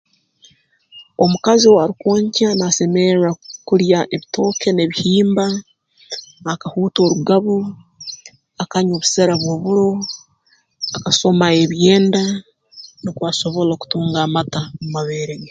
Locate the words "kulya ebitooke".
3.67-4.69